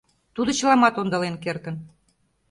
[0.35, 1.75] Тудо чыламат ондален кертын.